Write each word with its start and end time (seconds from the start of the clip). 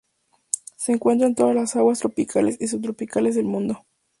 Se 0.77 0.91
encuentra 0.93 1.27
en 1.27 1.35
todas 1.35 1.53
las 1.55 1.75
aguas 1.75 1.99
tropicales 1.99 2.57
y 2.59 2.65
sub-tropicales 2.67 3.35
del 3.35 3.45
mundo. 3.45 3.85